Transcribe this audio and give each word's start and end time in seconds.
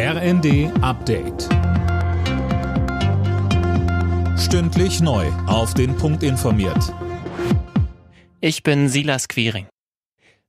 RND 0.00 0.70
Update. 0.80 1.48
Stündlich 4.38 5.00
neu. 5.00 5.26
Auf 5.48 5.74
den 5.74 5.96
Punkt 5.96 6.22
informiert. 6.22 6.94
Ich 8.40 8.62
bin 8.62 8.88
Silas 8.88 9.26
Quiring. 9.26 9.66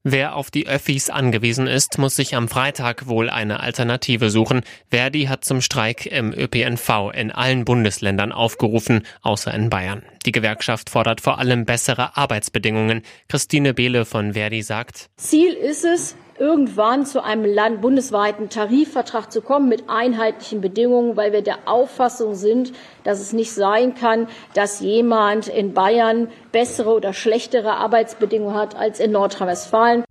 Wer 0.04 0.36
auf 0.36 0.52
die 0.52 0.68
Öffis 0.68 1.10
angewiesen 1.10 1.66
ist, 1.66 1.98
muss 1.98 2.16
sich 2.16 2.36
am 2.36 2.48
Freitag 2.48 3.08
wohl 3.08 3.28
eine 3.28 3.60
Alternative 3.60 4.30
suchen. 4.30 4.62
Verdi 4.92 5.24
hat 5.24 5.44
zum 5.44 5.62
Streik 5.62 6.06
im 6.06 6.32
ÖPNV 6.32 7.10
in 7.16 7.32
allen 7.32 7.66
Bundesländern 7.66 8.32
aufgerufen, 8.32 9.02
außer 9.24 9.52
in 9.52 9.72
Bayern. 9.72 10.04
Die 10.28 10.32
Gewerkschaft 10.32 10.92
fordert 10.92 11.22
vor 11.22 11.40
allem 11.40 11.66
bessere 11.66 12.16
Arbeitsbedingungen. 12.16 13.02
Christine 13.28 13.74
Behle 13.74 14.06
von 14.06 14.34
Verdi 14.34 14.62
sagt, 14.62 15.10
Ziel 15.18 15.54
ist 15.54 15.86
es, 15.86 16.16
irgendwann 16.40 17.06
zu 17.06 17.24
einem 17.24 17.46
Land 17.46 17.82
bundesweiten 17.82 18.50
Tarifvertrag 18.50 19.32
zu 19.32 19.42
kommen 19.42 19.70
mit 19.70 19.90
einheitlichen 19.90 20.62
Bedingungen, 20.62 21.18
weil 21.18 21.34
wir 21.34 21.42
der 21.42 21.68
Auffassung 21.68 22.36
sind, 22.36 22.72
dass 23.04 23.20
es 23.20 23.34
nicht 23.34 23.52
sein 23.52 23.96
kann, 23.96 24.28
dass 24.54 24.80
jemand 24.80 25.48
in 25.48 25.74
Bayern 25.74 26.30
bessere 26.52 26.94
oder 26.94 27.14
schlechtere 27.14 27.74
Arbeitsbedingungen 27.74 28.56
hat 28.56 28.76
als 28.76 29.00
in 29.00 29.12
Nordrhein-Westfalen. 29.12 30.04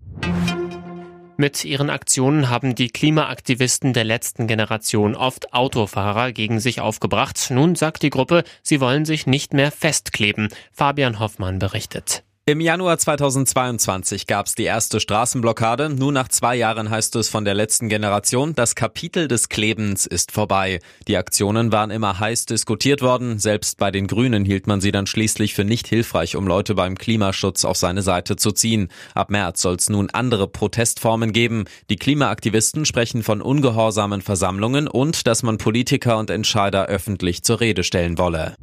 Mit 1.41 1.65
ihren 1.65 1.89
Aktionen 1.89 2.51
haben 2.51 2.75
die 2.75 2.89
Klimaaktivisten 2.89 3.93
der 3.93 4.03
letzten 4.03 4.49
Generation 4.49 5.15
oft 5.15 5.55
Autofahrer 5.55 6.33
gegen 6.33 6.59
sich 6.59 6.81
aufgebracht. 6.81 7.51
Nun 7.51 7.77
sagt 7.77 8.03
die 8.03 8.11
Gruppe, 8.11 8.43
sie 8.65 8.81
wollen 8.81 9.05
sich 9.05 9.29
nicht 9.29 9.53
mehr 9.55 9.71
festkleben. 9.71 10.49
Fabian 10.73 11.21
Hoffmann 11.21 11.61
berichtet. 11.61 12.25
Im 12.49 12.63
Januar 12.63 12.97
2022 12.97 14.27
gab 14.27 14.47
es 14.47 14.55
die 14.55 14.65
erste 14.65 15.01
Straßenblockade. 15.01 15.91
Nun 15.91 16.15
nach 16.15 16.29
zwei 16.29 16.57
Jahren 16.57 16.89
heißt 16.89 17.15
es 17.17 17.29
von 17.29 17.45
der 17.45 17.53
letzten 17.53 17.91
Generation, 17.91 18.55
das 18.55 18.75
Kapitel 18.75 19.29
des 19.29 19.51
Klebens 19.51 20.07
ist 20.07 20.33
vorbei. 20.33 20.79
Die 21.09 21.19
Aktionen 21.19 21.73
waren 21.73 21.91
immer 21.91 22.19
heiß 22.19 22.47
diskutiert 22.47 23.03
worden. 23.03 23.39
Selbst 23.39 23.77
bei 23.77 23.91
den 23.91 24.07
Grünen 24.07 24.47
hielt 24.47 24.67
man 24.67 24.81
sie 24.81 24.93
dann 24.93 25.07
schließlich 25.07 25.53
für 25.53 25.67
nicht 25.67 25.89
hilfreich, 25.89 26.37
um 26.37 26.47
Leute 26.47 26.75
beim 26.75 26.97
Klimaschutz 26.97 27.67
auf 27.67 27.77
seine 27.77 28.01
Seite 28.01 28.37
zu 28.37 28.51
ziehen. 28.51 28.89
Ab 29.15 29.29
März 29.29 29.61
soll 29.61 29.75
es 29.75 29.91
nun 29.91 30.09
andere 30.09 30.49
Protestformen 30.49 31.35
geben. 31.35 31.67
Die 31.91 31.97
Klimaaktivisten 31.97 32.87
sprechen 32.87 33.23
von 33.23 33.43
ungehorsamen 33.43 34.23
Versammlungen 34.23 34.89
und 34.89 35.27
dass 35.27 35.43
man 35.43 35.59
Politiker 35.59 36.17
und 36.17 36.31
Entscheider 36.31 36.87
öffentlich 36.87 37.43
zur 37.43 37.61
Rede 37.61 37.85
stellen 37.85 38.17
wolle. 38.17 38.55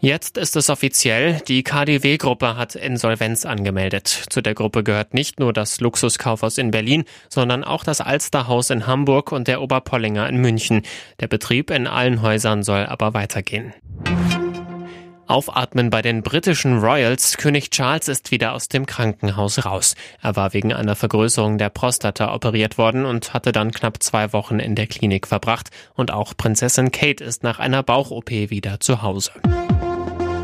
Jetzt 0.00 0.38
ist 0.38 0.54
es 0.54 0.70
offiziell, 0.70 1.40
die 1.48 1.64
KDW-Gruppe 1.64 2.56
hat 2.56 2.76
Insolvenz 2.76 3.44
angemeldet. 3.44 4.06
Zu 4.06 4.40
der 4.40 4.54
Gruppe 4.54 4.84
gehört 4.84 5.12
nicht 5.12 5.40
nur 5.40 5.52
das 5.52 5.80
Luxuskaufhaus 5.80 6.56
in 6.56 6.70
Berlin, 6.70 7.04
sondern 7.28 7.64
auch 7.64 7.82
das 7.82 8.00
Alsterhaus 8.00 8.70
in 8.70 8.86
Hamburg 8.86 9.32
und 9.32 9.48
der 9.48 9.60
Oberpollinger 9.60 10.28
in 10.28 10.36
München. 10.36 10.82
Der 11.18 11.26
Betrieb 11.26 11.70
in 11.70 11.88
allen 11.88 12.22
Häusern 12.22 12.62
soll 12.62 12.86
aber 12.86 13.12
weitergehen. 13.12 13.74
Aufatmen 15.26 15.90
bei 15.90 16.00
den 16.00 16.22
britischen 16.22 16.78
Royals. 16.78 17.36
König 17.36 17.70
Charles 17.70 18.06
ist 18.06 18.30
wieder 18.30 18.54
aus 18.54 18.68
dem 18.68 18.86
Krankenhaus 18.86 19.66
raus. 19.66 19.96
Er 20.22 20.36
war 20.36 20.54
wegen 20.54 20.72
einer 20.72 20.94
Vergrößerung 20.94 21.58
der 21.58 21.70
Prostata 21.70 22.32
operiert 22.32 22.78
worden 22.78 23.04
und 23.04 23.34
hatte 23.34 23.50
dann 23.50 23.72
knapp 23.72 24.00
zwei 24.02 24.32
Wochen 24.32 24.60
in 24.60 24.76
der 24.76 24.86
Klinik 24.86 25.26
verbracht. 25.26 25.70
Und 25.94 26.12
auch 26.12 26.34
Prinzessin 26.36 26.92
Kate 26.92 27.22
ist 27.22 27.42
nach 27.42 27.58
einer 27.58 27.82
Bauch-OP 27.82 28.30
wieder 28.30 28.78
zu 28.80 29.02
Hause. 29.02 29.32